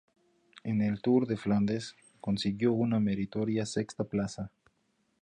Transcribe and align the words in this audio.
En 0.63 0.81
el 0.81 0.99
Tour 1.03 1.27
de 1.27 1.37
Flandes 1.37 1.95
consiguió 2.19 2.73
una 2.73 2.99
meritoria 2.99 3.67
sexta 3.67 4.03
plaza. 4.03 4.51